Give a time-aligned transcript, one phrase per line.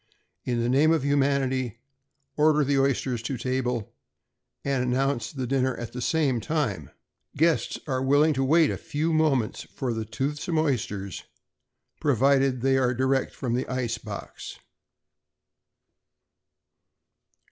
[0.45, 1.77] In the name of humanity,
[2.35, 3.93] order the oysters to table
[4.65, 6.89] and announce the dinner at the same time.
[7.37, 11.25] Guests are willing to wait a few moments for toothsome oysters,
[11.99, 14.57] provided they are direct from the ice box.